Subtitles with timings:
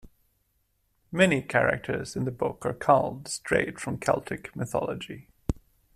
[1.11, 5.27] Many characters in the book are culled straight from Celtic mythology.